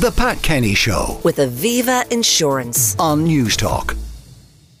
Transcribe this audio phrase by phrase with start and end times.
[0.00, 2.96] The Pat Kenny Show with Aviva Insurance.
[2.98, 3.96] on Newstalk.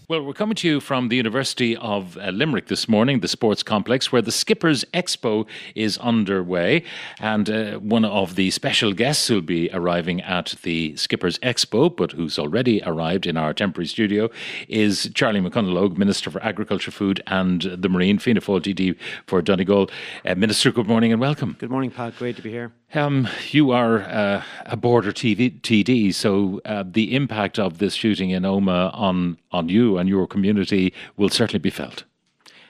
[0.06, 3.62] Well, we're coming to you from the University of uh, Limerick this morning, the sports
[3.62, 6.84] complex, where the Skippers Expo is underway.
[7.20, 12.12] And uh, one of the special guests who'll be arriving at the Skippers Expo, but
[12.12, 14.28] who's already arrived in our temporary studio,
[14.68, 18.96] is Charlie McConalogue, Minister for Agriculture, Food and the Marine, Fianna Fáil TD
[19.26, 19.88] for Donegal.
[20.26, 21.56] Uh, Minister, good morning and welcome.
[21.58, 22.14] Good morning, Pat.
[22.18, 22.72] Great to be here.
[22.94, 28.30] Um, you are uh, a border TV, TD, so uh, the impact of this shooting
[28.30, 32.04] in Omagh on, on you and your community will certainly be felt.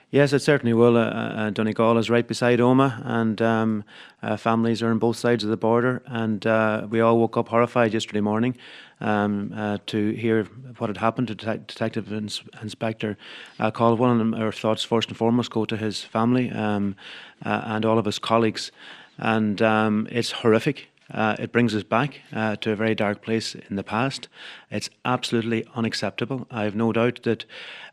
[0.09, 0.97] Yes, it certainly will.
[0.97, 3.83] Uh, uh, Donegal is right beside Omagh, and um,
[4.23, 6.01] uh, families are on both sides of the border.
[6.07, 8.57] And uh, we all woke up horrified yesterday morning
[9.01, 10.45] um, uh, to hear
[10.77, 13.15] what had happened to Det- Detective Ins- Inspector
[13.59, 14.21] uh.
[14.21, 16.95] And our thoughts, first and foremost, go to his family um,
[17.45, 18.71] uh, and all of his colleagues.
[19.17, 20.87] And um, it's horrific.
[21.13, 24.27] Uh, it brings us back uh, to a very dark place in the past.
[24.71, 26.47] It's absolutely unacceptable.
[26.49, 27.45] I have no doubt that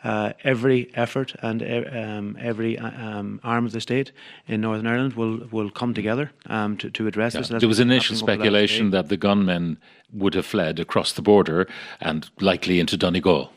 [0.03, 4.13] uh, every effort and e- um, every uh, um, arm of the state
[4.49, 7.49] in Northern Ireland will, will come together um, to, to address this.
[7.49, 9.77] There was initial speculation that the gunmen
[10.11, 11.69] would have fled across the border
[12.01, 13.53] and likely into Donegal.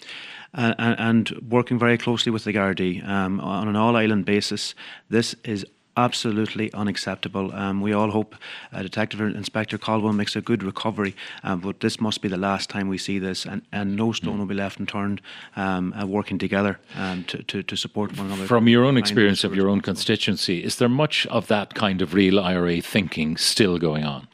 [0.56, 4.74] uh, and, and working very closely with the Gardaí um, on an all-island basis.
[5.10, 5.66] This is
[5.98, 7.54] absolutely unacceptable.
[7.54, 8.36] Um, we all hope
[8.74, 12.70] uh, Detective Inspector Caldwell makes a good recovery, um, but this must be the last
[12.70, 15.22] time we see this, and, and no stone will be left unturned
[15.56, 18.48] um, uh, working together um, to, to, to support one another.
[18.48, 22.14] From your own experience of your own constituency, is there much of that kind of
[22.14, 24.28] real IRA thinking still going on?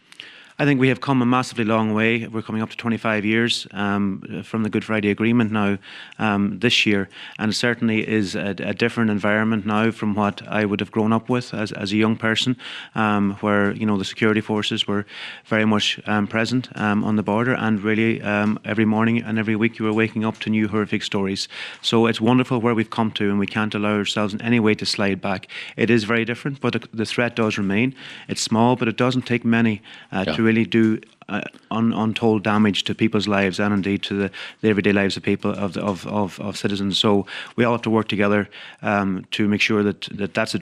[0.62, 2.28] I think we have come a massively long way.
[2.28, 5.80] We're coming up to 25 years um, from the Good Friday Agreement now
[6.20, 7.09] um, this year,
[7.40, 11.14] and it certainly is a, a different environment now from what I would have grown
[11.14, 12.58] up with as, as a young person,
[12.94, 15.08] um, where you know the security forces were
[15.45, 19.56] very much um, present um, on the border, and really um, every morning and every
[19.56, 21.48] week you were waking up to new horrific stories.
[21.82, 24.76] So it's wonderful where we've come to, and we can't allow ourselves in any way
[24.76, 25.48] to slide back.
[25.76, 27.95] It is very different, but the, the threat does remain.
[28.28, 30.36] It's small, but it doesn't take many uh, Yeah.
[30.36, 34.32] to really do uh, un, untold damage to people's lives and indeed to the,
[34.62, 37.00] the everyday lives of people of, the, of, of of citizens.
[37.00, 37.26] So
[37.56, 38.50] we all have to work together
[38.82, 40.54] um, to make sure that, that that's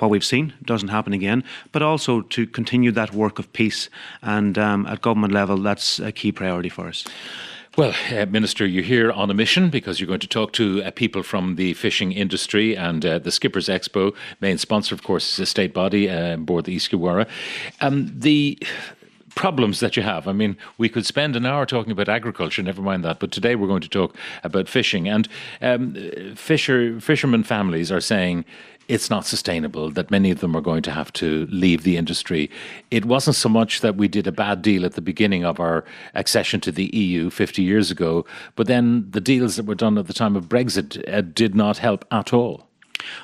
[0.00, 1.42] what we've seen doesn't happen again,
[1.72, 3.90] but also to continue that work of peace.
[4.22, 7.04] And um, at government level, that's a key priority for us.
[7.78, 10.90] Well, uh, Minister, you're here on a mission because you're going to talk to uh,
[10.90, 14.14] people from the fishing industry and uh, the Skippers Expo.
[14.40, 17.28] Main sponsor, of course, is a state body uh, aboard the Iascaigh Mhara.
[17.80, 18.58] Um, the
[19.34, 20.26] problems that you have.
[20.28, 23.54] I mean, we could spend an hour talking about agriculture, never mind that, but today
[23.54, 25.08] we're going to talk about fishing.
[25.08, 25.28] And
[25.60, 25.94] um,
[26.34, 28.44] fisher fishermen families are saying
[28.88, 32.50] it's not sustainable, that many of them are going to have to leave the industry.
[32.90, 35.84] It wasn't so much that we did a bad deal at the beginning of our
[36.14, 38.24] accession to the EU 50 years ago,
[38.56, 41.78] but then the deals that were done at the time of Brexit uh, did not
[41.78, 42.67] help at all.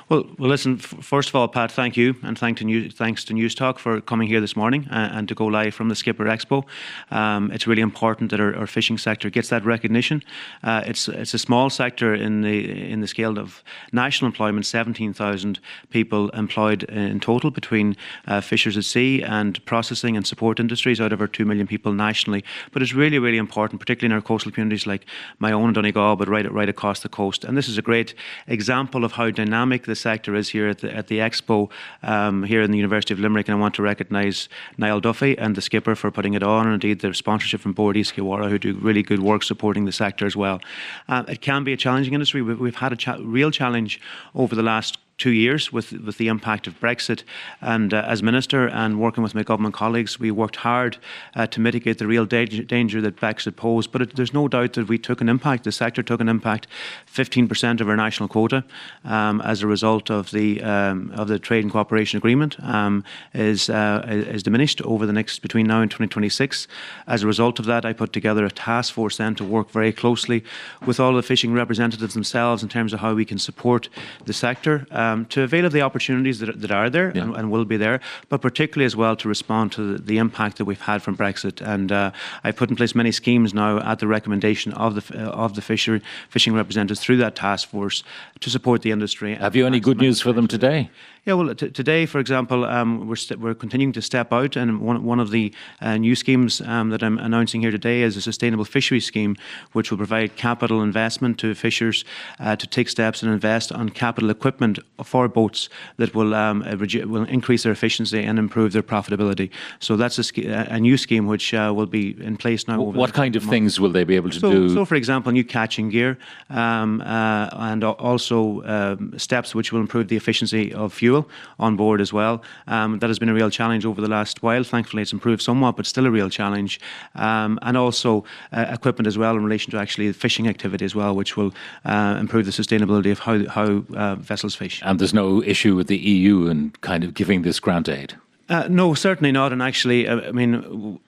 [0.09, 0.77] Well, well, listen.
[0.77, 4.27] First of all, Pat, thank you, and thank to News, thanks to Newstalk for coming
[4.27, 6.63] here this morning uh, and to go live from the Skipper Expo.
[7.11, 10.23] Um, it's really important that our, our fishing sector gets that recognition.
[10.63, 14.65] Uh, it's it's a small sector in the in the scale of national employment.
[14.65, 15.59] Seventeen thousand
[15.89, 17.95] people employed in total between
[18.27, 21.93] uh, fishers at sea and processing and support industries out of our two million people
[21.93, 22.43] nationally.
[22.71, 25.05] But it's really really important, particularly in our coastal communities like
[25.39, 27.43] my own Donegal, but right right across the coast.
[27.43, 28.13] And this is a great
[28.47, 31.69] example of how dynamic the sector is here at the, at the expo
[32.03, 33.47] um, here in the University of Limerick.
[33.47, 36.73] And I want to recognise Niall Duffy and the skipper for putting it on, and
[36.73, 40.35] indeed the sponsorship from Board East who do really good work supporting the sector as
[40.35, 40.61] well.
[41.07, 42.41] Uh, it can be a challenging industry.
[42.41, 43.99] We've, we've had a cha- real challenge
[44.33, 47.23] over the last two years with with the impact of Brexit.
[47.61, 50.97] And uh, as minister and working with my government colleagues, we worked hard
[51.35, 53.91] uh, to mitigate the real danger, danger that Brexit posed.
[53.91, 55.63] But it, there's no doubt that we took an impact.
[55.63, 56.67] The sector took an impact.
[57.13, 58.63] 15% of our national quota,
[59.05, 63.03] um, as a result of the um, of the trade and cooperation agreement, um,
[63.33, 66.67] is uh, is diminished over the next between now and 2026.
[67.07, 69.93] As a result of that, I put together a task force then to work very
[69.93, 70.43] closely
[70.85, 73.87] with all the fishing representatives themselves in terms of how we can support
[74.25, 77.65] the sector um, to avail of the opportunities that, that are there and, and will
[77.65, 77.99] be there,
[78.29, 81.61] but particularly as well to respond to the, the impact that we've had from Brexit.
[81.61, 82.11] And uh,
[82.43, 85.53] I have put in place many schemes now at the recommendation of the uh, of
[85.53, 88.03] the fisher, fishing representatives through that task force
[88.39, 89.35] to support the industry.
[89.35, 90.89] Have you any good news for them today?
[91.25, 94.79] Yeah, well, t- today, for example, um, we're, st- we're continuing to step out, and
[94.79, 95.51] one, one of the
[95.81, 99.35] uh, new schemes um, that I'm announcing here today is a sustainable fishery scheme,
[99.71, 102.05] which will provide capital investment to fishers
[102.39, 107.23] uh, to take steps and invest on capital equipment for boats that will um, will
[107.25, 109.49] increase their efficiency and improve their profitability.
[109.79, 112.81] So that's a, a new scheme which uh, will be in place now.
[112.81, 114.69] what kind of things will they be able to so, do?
[114.73, 116.17] So, for example, new catching gear
[116.49, 122.01] um, uh, and also um, steps which will improve the efficiency of fuel on board
[122.01, 122.41] as well.
[122.67, 124.63] Um, that has been a real challenge over the last while.
[124.63, 126.79] Thankfully, it's improved somewhat, but still a real challenge.
[127.15, 131.15] Um, and also uh, equipment as well in relation to actually fishing activity as well,
[131.15, 131.53] which will
[131.85, 134.81] uh, improve the sustainability of how, how uh, vessels fish.
[134.85, 138.13] And there's no issue with the EU and kind of giving this grant aid?
[138.47, 139.51] Uh, no, certainly not.
[139.51, 140.99] And actually, uh, I mean,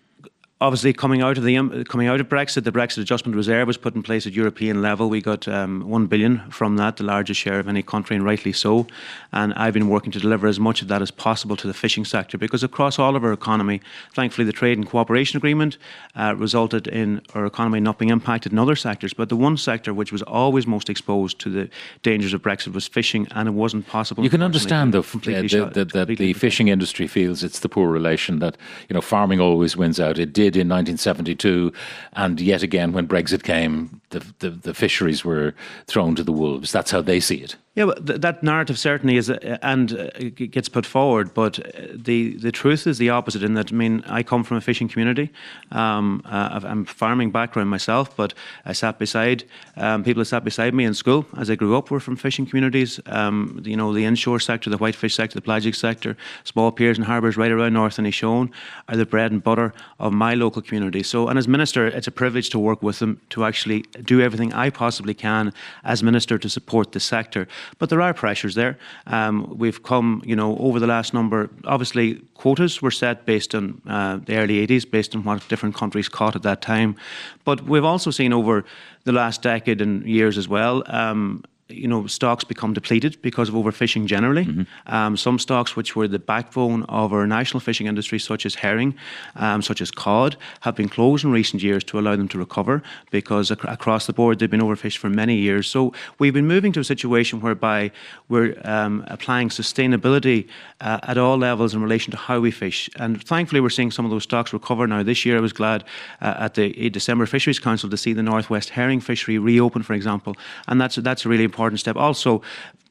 [0.59, 3.77] obviously coming out of the um, coming out of Brexit, the Brexit Adjustment Reserve was
[3.77, 5.09] put in place at European level.
[5.09, 8.54] We got um, one billion from that, the largest share of any country, and rightly
[8.54, 8.88] so.
[9.31, 12.06] And I've been working to deliver as much of that as possible to the fishing
[12.06, 13.81] sector because across all of our economy,
[14.13, 15.77] thankfully, the trade and cooperation agreement
[16.15, 19.13] uh, resulted in our economy not being impacted in other sectors.
[19.13, 21.69] But the one sector which was always most exposed to the
[22.01, 24.24] dangers of Brexit was fishing, and it wasn't possible.
[24.24, 28.57] You can understand though that the, the fishing industry feels it's the poor relation that
[28.89, 30.18] you know farming always wins out.
[30.18, 31.71] It did did in 1972,
[32.13, 35.53] and yet again when Brexit came, the, the, the fisheries were
[35.88, 36.71] thrown to the wolves.
[36.71, 37.55] That's how they see it.
[37.77, 41.31] Yeah, well, th- that narrative certainly is, uh, and uh, gets put forward.
[41.35, 43.44] But uh, the the truth is the opposite.
[43.44, 45.29] In that, I mean, I come from a fishing community.
[45.71, 48.33] Um, uh, I'm farming background myself, but
[48.65, 49.44] I sat beside
[49.75, 52.47] um, people who sat beside me in school as I grew up were from fishing
[52.47, 53.00] communities.
[53.06, 57.06] Um, you know, the inshore sector, the whitefish sector, the pelagic sector, small piers and
[57.06, 58.50] harbours right around North Inishowen
[58.88, 61.03] are the bread and butter of my local community.
[61.03, 64.51] So, and as minister, it's a privilege to work with them to actually do everything
[64.53, 65.53] I possibly can
[65.83, 67.47] as minister to support the sector.
[67.79, 68.77] But there are pressures there.
[69.07, 71.49] Um, we've come, you know, over the last number.
[71.65, 76.09] Obviously, quotas were set based on uh, the early 80s, based on what different countries
[76.09, 76.95] caught at that time.
[77.43, 78.65] But we've also seen over
[79.03, 80.83] the last decade and years as well.
[80.87, 84.45] Um, you know, stocks become depleted because of overfishing generally.
[84.45, 84.93] Mm-hmm.
[84.93, 88.95] Um, some stocks, which were the backbone of our national fishing industry, such as herring,
[89.35, 92.81] um, such as cod, have been closed in recent years to allow them to recover
[93.11, 95.67] because ac- across the board they've been overfished for many years.
[95.67, 97.91] So we've been moving to a situation whereby
[98.29, 100.47] we're um, applying sustainability
[100.79, 102.89] uh, at all levels in relation to how we fish.
[102.97, 105.03] And thankfully, we're seeing some of those stocks recover now.
[105.03, 105.83] This year, I was glad
[106.21, 110.35] uh, at the December Fisheries Council to see the Northwest herring fishery reopen, for example.
[110.67, 111.98] And that's, that's a really important important step.
[111.98, 112.42] Also,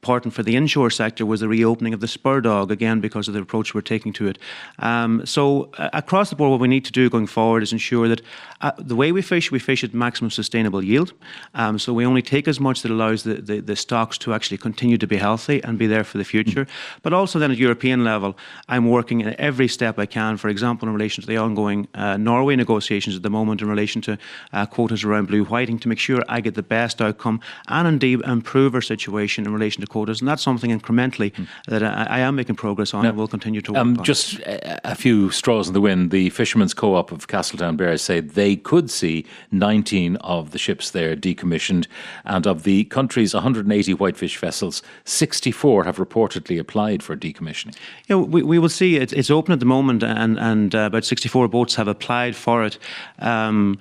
[0.07, 3.33] important for the inshore sector was the reopening of the spur dog again because of
[3.33, 4.39] the approach we're taking to it.
[4.79, 8.07] Um, so uh, across the board, what we need to do going forward is ensure
[8.07, 8.21] that
[8.61, 11.11] uh, the way we fish, we fish at maximum sustainable yield.
[11.55, 14.57] Um, so we only take as much that allows the, the, the, stocks to actually
[14.57, 16.63] continue to be healthy and be there for the future.
[16.65, 16.69] Mm.
[17.01, 18.37] But also then at European level,
[18.69, 20.37] I'm working at every step I can.
[20.37, 24.01] For example, in relation to the ongoing uh, Norway negotiations at the moment, in relation
[24.03, 24.17] to
[24.53, 28.21] uh, quotas around blue whiting, to make sure I get the best outcome and indeed
[28.21, 31.47] improve our situation in relation to quotas, and that's something incrementally mm.
[31.67, 34.03] that I, I, am making progress on now, and will continue to work um, on.
[34.03, 36.11] Just a, a, few straws in the wind.
[36.11, 41.87] The Fishermen's Co-op of Castletownbere say they could see 19 of the ships there decommissioned,
[42.25, 47.75] and of the country's 180 whitefish vessels, 64 have reportedly applied for decommissioning.
[48.07, 48.97] Yeah, we, we will see.
[48.97, 52.63] It, it's open at the moment, and, and uh, about 64 boats have applied for
[52.63, 52.77] it.
[53.19, 53.79] Um,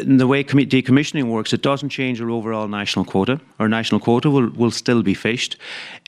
[0.00, 3.40] the way decommissioning works, it doesn't change our overall national quota.
[3.58, 5.56] Our national quota will, will still be fished.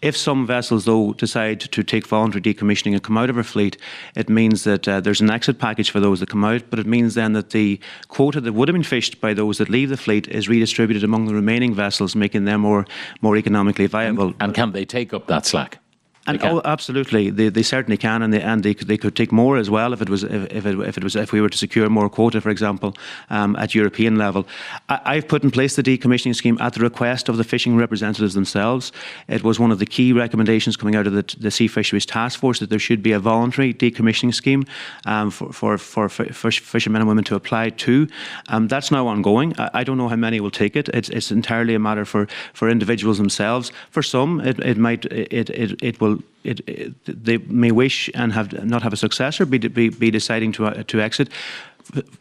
[0.02, 3.76] If some vessels, though, decide to take voluntary decommissioning and come out of our fleet,
[4.14, 6.86] it means that uh, there's an exit package for those that come out, but it
[6.86, 9.96] means then that the quota that would have been fished by those that leave the
[9.96, 12.86] fleet is redistributed among the remaining vessels, making them more,
[13.20, 14.28] more economically viable.
[14.28, 15.83] And, and can they take up that slack?
[16.26, 19.30] And oh, absolutely, they, they certainly can, and they and they could, they could take
[19.30, 21.50] more as well if it was if, if it if it was if we were
[21.50, 22.96] to secure more quota, for example,
[23.30, 24.46] um, at European level.
[24.88, 28.34] I, have put in place the decommissioning scheme at the request of the fishing representatives
[28.34, 28.92] themselves.
[29.28, 32.40] It was one of the key recommendations coming out of the, the Sea Fisheries Task
[32.40, 34.64] Force that there should be a voluntary decommissioning scheme
[35.04, 38.08] um, for, for for fish, fishermen and women to apply to.
[38.48, 39.54] Um, that's now ongoing.
[39.58, 40.88] I, I, don't know how many will take it.
[40.90, 43.72] It's, it's entirely a matter for, for individuals themselves.
[43.90, 46.13] For some, it, it might it, it, it will
[46.44, 50.52] it, it, they may wish and have not have a successor, be, be, be deciding
[50.52, 51.28] to, uh, to exit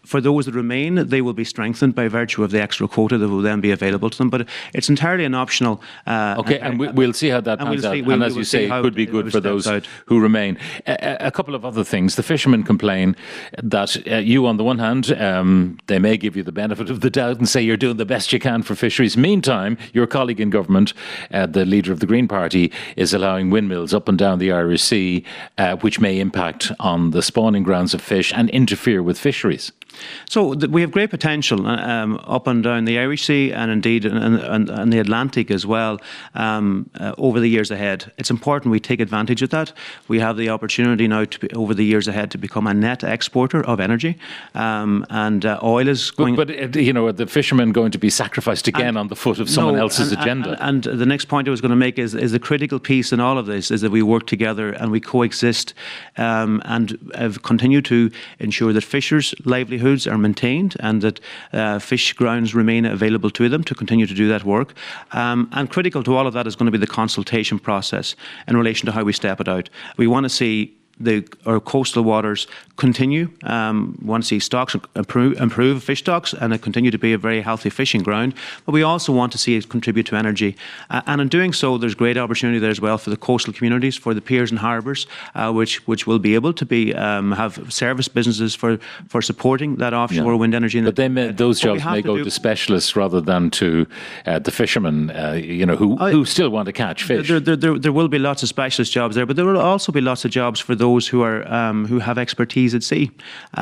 [0.05, 3.29] for those that remain, they will be strengthened by virtue of the extra quota that
[3.29, 4.29] will then be available to them.
[4.29, 5.81] But it's entirely an optional.
[6.05, 8.05] Uh, okay, and, we, will see how that pans we'll out.
[8.05, 9.87] we'll, and as you say, it could be good for those out.
[10.07, 10.57] who remain.
[10.85, 12.15] A, a, couple of other things.
[12.15, 13.15] The fishermen complain
[13.61, 17.01] that uh, you, on the one hand, um, they may give you the benefit of
[17.01, 19.17] the doubt and say you're doing the best you can for fisheries.
[19.17, 20.93] Meantime, your colleague in government,
[21.31, 24.83] uh, the leader of the Green Party, is allowing windmills up and down the Irish
[24.83, 25.23] Sea,
[25.57, 29.82] uh, which may impact on the spawning grounds of fish and interfere with fisheries stories.
[30.29, 34.05] So we have great potential uh, um, up and down the Irish Sea and indeed
[34.05, 35.99] in, and, and the Atlantic as well
[36.35, 38.11] um, uh, over the years ahead.
[38.17, 39.73] It's important we take advantage of that.
[40.07, 43.03] We have the opportunity now to be, over the years ahead to become a net
[43.03, 44.17] exporter of energy,
[44.55, 46.35] um, and uh, oil is going.
[46.35, 49.07] But, but, uh, you know, are the fishermen going to be sacrificed again And- on
[49.07, 50.57] the foot of someone No, else's and- agenda?
[50.59, 53.11] And, and the next point I was going to make is, is the critical piece
[53.13, 55.73] in all of this is that we work together and we coexist
[56.17, 58.09] um, and uh, continue to
[58.39, 61.19] ensure that fishers' livelihoods are maintained and that
[61.51, 64.73] uh, fish grounds remain available to them to continue to do that work.
[65.11, 68.15] Um, and critical to all of that is going to be the consultation process
[68.47, 69.69] in relation to how we step it out.
[69.97, 72.47] We want to see the our coastal waters
[72.77, 73.29] continue.
[73.43, 77.13] Um, we want to see stocks improve, improve fish stocks and it continue to be
[77.13, 78.33] a very healthy fishing ground.
[78.65, 80.55] But we also want to see it contribute to energy.
[80.89, 83.95] Uh, and in doing so, there's great opportunity there as well for the coastal communities,
[83.95, 87.71] for the piers and harbours, uh, which which will be able to be um, have
[87.71, 90.39] service businesses for for supporting that offshore Yeah.
[90.39, 90.81] wind energy.
[90.81, 93.85] But they may, those jobs may to go do- to specialists rather than to
[94.25, 97.27] uh, the fishermen, uh, you know, who, I- who still want to catch fish.
[97.27, 99.91] There, there, there, there will be lots of specialist jobs there, but there will also
[99.91, 103.05] be lots of jobs for those who are um, who have expertise at sea.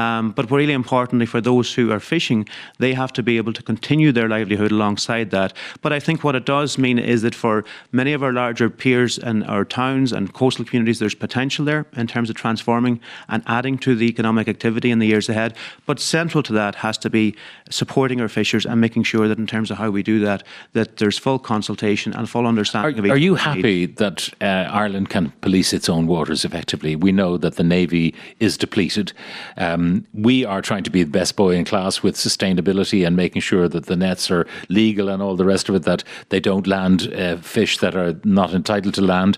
[0.03, 2.41] Um, but really importantly, for those who are fishing,
[2.83, 5.53] they have to be able to continue their livelihood alongside that.
[5.83, 9.19] But I think what it does mean is that for many of our larger piers
[9.29, 13.77] and our towns and coastal communities, there's potential there in terms of transforming and adding
[13.85, 15.51] to the economic activity in the years ahead.
[15.85, 17.35] But central to that has to be
[17.69, 20.97] supporting our fishers and making sure that in terms of how we do that, that
[20.97, 25.07] there's full consultation and full understanding of Are, each are you happy that uh, Ireland
[25.09, 26.95] can police its own waters effectively?
[26.95, 29.13] We know that the Navy is depleted.
[29.57, 33.41] Um, we are trying to be the best boy in class with sustainability and making
[33.41, 36.67] sure that the nets are legal and all the rest of it, that they don't
[36.67, 39.37] land uh, fish that are not entitled to land.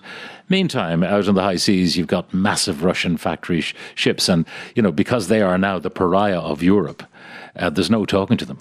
[0.50, 4.82] Meantime, out on the high seas, you've got massive Russian factory sh- ships, and you
[4.84, 7.04] know because they are now the pariah of Europe,
[7.56, 8.60] uh, there's no talking to them.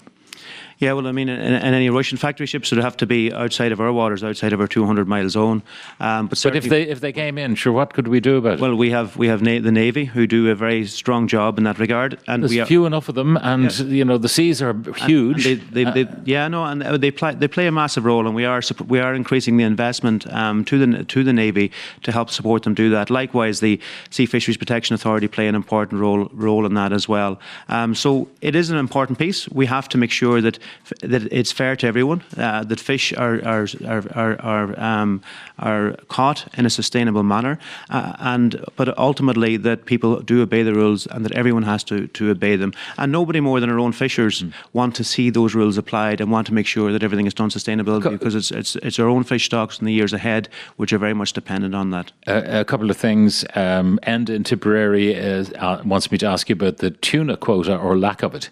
[0.79, 3.71] Yeah, well, I mean, in, in any Russian factory ships would have to be outside
[3.71, 5.63] of our waters, outside of our 200 mile zone.
[5.99, 8.53] Um, but, But if they if they came in, sure, what could we do about
[8.53, 8.59] it?
[8.59, 11.63] well, we have we have na- the navy who do a very strong job in
[11.63, 14.73] that regard, and There's are, few enough of them, and you know the seas are
[14.95, 15.45] huge.
[15.45, 18.35] And they, they, they, yeah, no, and they play they play a massive role, and
[18.35, 21.71] we are we are increasing the investment um, to the to the navy
[22.03, 23.09] to help support them do that.
[23.09, 27.39] Likewise, the Sea Fisheries Protection Authority play an important role role in that as well.
[27.69, 29.47] Um, so it is an important piece.
[29.49, 30.59] We have to make sure that
[31.01, 35.21] that it's fair to everyone, uh, that fish are are are are, are, um,
[35.59, 37.57] are caught in a sustainable manner,
[37.89, 42.07] uh, and but ultimately that people do obey the rules and that everyone has to
[42.07, 42.73] to obey them.
[42.97, 44.43] And nobody more than our own fishers
[44.73, 47.49] want to see those rules applied and want to make sure that everything is done
[47.49, 50.99] sustainability because it's it's it's our own fish stocks in the years ahead which are
[50.99, 52.11] very much dependent on that.
[52.27, 53.45] a, a couple of things.
[53.55, 57.77] Um, End in Tipperary uh, uh, wants me to ask you about the tuna quota
[57.77, 58.49] or lack of it.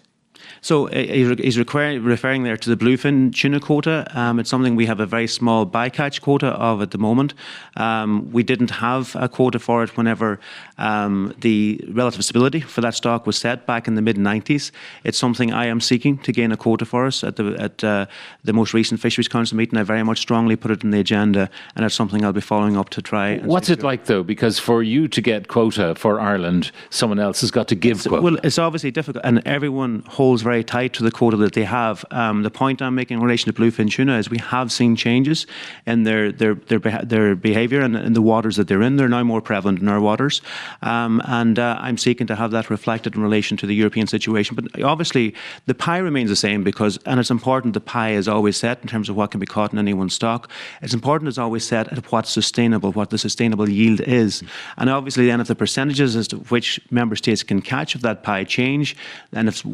[0.60, 4.06] So uh, he's re- he's requir- referring there to the bluefin tuna quota.
[4.14, 7.34] Um, it's something we have a very small bycatch quota of at the moment.
[7.76, 10.38] Um, we didn't have a quota for it whenever
[10.78, 14.70] um, the relative stability for that stock was set back in the mid 90s.
[15.04, 18.06] It's something I am seeking to gain a quota for us at the at uh,
[18.44, 19.78] the most recent Fisheries Council meeting.
[19.78, 22.76] I very much strongly put it on the agenda, and it's something I'll be following
[22.76, 23.28] up to try.
[23.30, 24.22] and What's it like though?
[24.22, 28.22] Because for you to get quota for Ireland, someone else has got to give quota.
[28.22, 32.04] Well, it's obviously difficult, and everyone holds very tight to the quota that they have.
[32.10, 35.46] Um, the point I'm making in relation to bluefin tuna is we have seen changes
[35.86, 38.96] in their their their, their behaviour and in the waters that they're in.
[38.96, 40.42] They're now more prevalent in our waters,
[40.82, 44.56] um, and uh, I'm seeking to have that reflected in relation to the European situation.
[44.56, 45.34] But obviously,
[45.66, 48.88] the pie remains the same because, and it's important the pie is always set in
[48.88, 50.50] terms of what can be caught in any one stock.
[50.82, 54.42] It's important it's always set at what's sustainable, what the sustainable yield is,
[54.76, 58.22] and obviously then if the percentages as to which member states can catch of that
[58.22, 58.96] pie change,
[59.32, 59.64] and if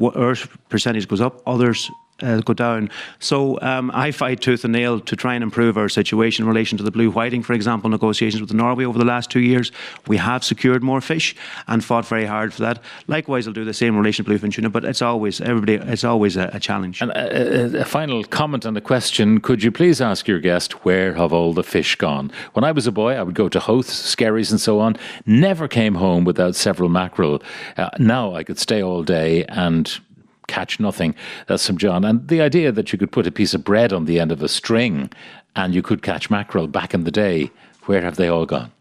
[0.69, 1.91] percentage goes up, others
[2.23, 2.91] uh, go down.
[3.19, 6.79] So um, I fight tooth and nail to try and improve our situation in relation
[6.79, 9.71] to the blue whiting, for example, negotiations with Norway over the last two years.
[10.07, 11.37] We have secured more fish
[11.67, 12.83] and fought very hard for that.
[13.07, 15.75] Likewise, I'll do the same in relation to bluefin tuna, but it's always everybody.
[15.75, 17.01] It's always a, a challenge.
[17.01, 20.85] And a, a, a final comment on the question Could you please ask your guest
[20.85, 22.33] where have all the fish gone?
[22.55, 24.97] When I was a boy, I would go to Howth, Skerries, and so on.
[25.27, 27.43] Never came home without several mackerel.
[27.77, 30.01] Uh, now I could stay all day and
[30.49, 31.15] catch nothing.
[31.47, 32.05] That's from John.
[32.05, 34.43] And the idea that you could put a piece of bread on the end of
[34.43, 35.11] a string
[35.55, 37.51] and you could catch mackerel back in the day,
[37.85, 38.73] where have they all gone?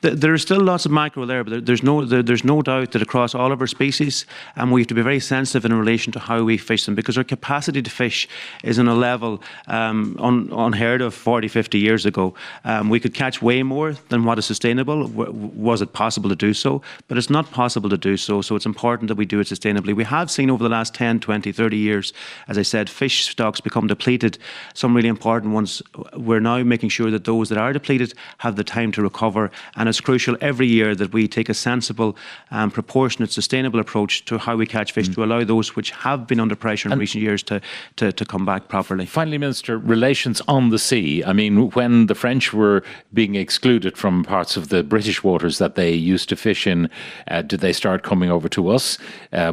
[0.00, 3.34] There are still lots of mackerel there, but there's no there's no doubt that across
[3.34, 4.26] all of our species,
[4.56, 7.18] um, we have to be very sensitive in relation to how we fish them because
[7.18, 8.28] our capacity to fish
[8.62, 12.34] is on a level um, un, unheard of 40, 50 years ago.
[12.64, 15.08] Um, we could catch way more than what is sustainable.
[15.08, 16.80] W- was it possible to do so?
[17.08, 18.40] But it's not possible to do so.
[18.40, 19.96] So it's important that we do it sustainably.
[19.96, 22.12] We have seen over the last 10, 20, 30 years,
[22.46, 24.38] as I said, fish stocks become depleted.
[24.74, 25.82] Some really important ones.
[26.14, 29.50] We're now making sure that those that are depleted have the time to recover.
[29.74, 32.16] And it's crucial every year that we take a sensible,
[32.50, 35.14] um, proportionate, sustainable approach to how we catch fish mm.
[35.14, 37.60] to allow those which have been under pressure in and recent years to,
[37.96, 39.06] to, to come back properly.
[39.06, 41.24] Finally, Minister, relations on the sea.
[41.24, 45.74] I mean, when the French were being excluded from parts of the British waters that
[45.74, 46.90] they used to fish in,
[47.28, 48.98] uh, did they start coming over to us?
[49.32, 49.52] Uh,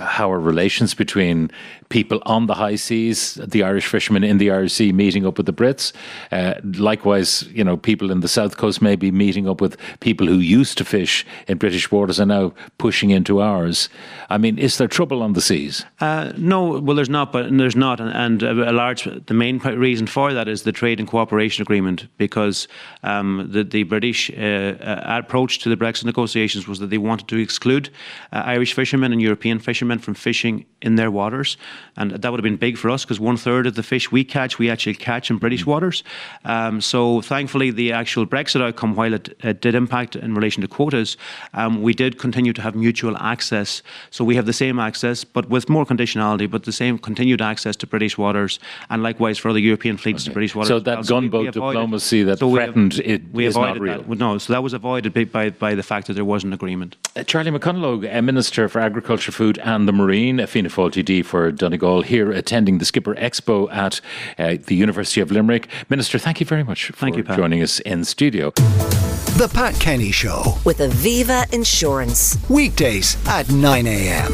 [0.00, 1.50] how are relations between
[1.92, 5.44] people on the high seas, the Irish fishermen in the Irish Sea meeting up with
[5.44, 5.92] the Brits?
[6.32, 10.26] Uh, likewise, you know, people in the south coast may be meeting up with people
[10.26, 13.90] who used to fish in British waters and now pushing into ours.
[14.30, 15.84] I mean, is there trouble on the seas?
[16.00, 20.06] Uh, no, well, there's not, but there's not, and, and, a large the main reason
[20.06, 22.68] for that is the trade and cooperation agreement because
[23.02, 27.28] um, the the British uh, uh approach to the Brexit negotiations was that they wanted
[27.28, 27.90] to exclude
[28.32, 31.56] uh, Irish fishermen and European fishermen from fishing in their waters.
[31.96, 34.24] And that would have been big for us because one third of the fish we
[34.24, 36.02] catch, we actually catch in British waters.
[36.44, 40.68] Um, so thankfully, the actual Brexit outcome, while it, it did impact in relation to
[40.68, 41.16] quotas,
[41.54, 43.82] um, we did continue to have mutual access.
[44.10, 47.76] So we have the same access, but with more conditionality, but the same continued access
[47.76, 48.58] to British waters,
[48.90, 50.30] and likewise for other European fleets okay.
[50.30, 50.68] to British waters.
[50.68, 54.02] So that gunboat diplomacy that so threatened have, it we is not real.
[54.02, 54.18] That.
[54.18, 56.96] No, so that was avoided by, by the fact that there was an agreement.
[57.16, 62.02] Uh, Charlie McConalogue, Minister for Agriculture, Food and the Marine, Fianna Fáil TD for Donegal,
[62.02, 64.00] here attending the Skipper Expo at
[64.38, 65.68] uh, the University of Limerick.
[65.88, 67.36] Minister, thank you very much thank for you, Pat.
[67.36, 68.50] joining us in studio.
[68.50, 72.36] The Pat Kenny Show with Aviva Insurance.
[72.50, 74.32] Weekdays at 9 a.m.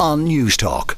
[0.00, 0.96] on Newstalk.